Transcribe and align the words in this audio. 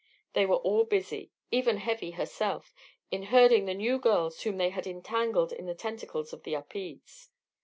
They 0.33 0.47
were 0.47 0.55
all 0.55 0.83
busy 0.83 1.31
even 1.51 1.77
Heavy 1.77 2.09
herself 2.09 2.73
in 3.11 3.21
herding 3.21 3.65
the 3.65 3.75
new 3.75 3.99
girls 3.99 4.41
whom 4.41 4.57
they 4.57 4.69
had 4.71 4.87
entangled 4.87 5.53
in 5.53 5.67
the 5.67 5.75
tentacles 5.75 6.33
of 6.33 6.41
the 6.41 6.55
Upedes. 6.55 7.29